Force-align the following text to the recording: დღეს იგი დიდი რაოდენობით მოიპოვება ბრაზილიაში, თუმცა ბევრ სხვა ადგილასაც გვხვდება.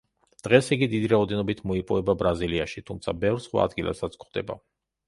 დღეს 0.45 0.69
იგი 0.75 0.87
დიდი 0.93 1.11
რაოდენობით 1.11 1.61
მოიპოვება 1.73 2.17
ბრაზილიაში, 2.23 2.85
თუმცა 2.89 3.17
ბევრ 3.27 3.47
სხვა 3.49 3.71
ადგილასაც 3.71 4.21
გვხვდება. 4.25 4.61